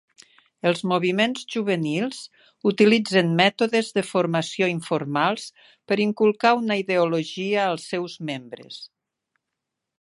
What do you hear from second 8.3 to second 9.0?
membres.